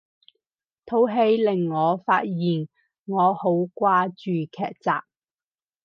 [0.87, 2.33] 套戲令我發現
[3.05, 4.89] 我好掛住劇集